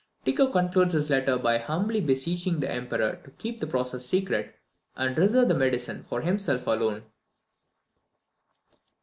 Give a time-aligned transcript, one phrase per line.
[0.25, 4.55] Tycho concludes his letter by humbly beseeching the Emperor to keep the process secret,
[4.95, 7.03] and reserve the medicine for himself alone!